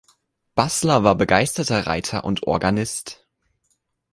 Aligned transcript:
Baßler 0.55 1.03
war 1.03 1.13
begeisterter 1.13 1.85
Reiter 1.85 2.23
und 2.23 2.47
Organist. 2.47 3.27